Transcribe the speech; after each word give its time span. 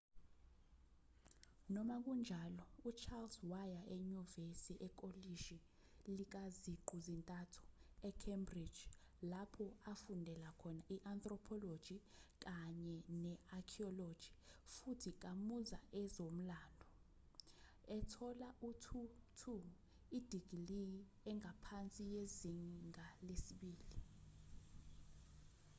noma 1.73 1.95
kunjalo 2.05 2.63
uchales 2.89 3.35
waya 3.51 3.81
enyuvesi 3.95 4.73
ekolishi 4.87 5.57
likaziqu 6.17 6.95
zintathu 7.05 7.61
e-cambridge 8.09 8.79
lapho 9.31 9.65
afundela 9.93 10.49
khona 10.61 10.83
i-anthropology 10.95 11.97
kanye 12.43 12.97
ne-archaeology 13.23 14.29
futhi 14.75 15.11
kamuza 15.23 15.79
ezomlando 16.01 16.85
ethola 17.97 18.49
u-2:2 18.67 19.41
idigiliyi 20.17 20.99
engaphansi 21.31 22.01
yezinga 22.13 23.05
lesibili 23.27 23.99